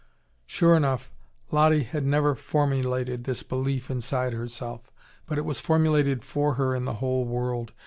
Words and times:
Sure 0.47 0.75
enough, 0.75 1.11
Lottie 1.51 1.83
had 1.83 2.03
never 2.03 2.33
formulated 2.33 3.23
this 3.23 3.43
belief 3.43 3.91
inside 3.91 4.33
herself. 4.33 4.91
But 5.27 5.37
it 5.37 5.45
was 5.45 5.59
formulated 5.59 6.25
for 6.25 6.55
her 6.55 6.73
in 6.73 6.85
the 6.85 6.95
whole 7.05 7.23
world. 7.23 7.71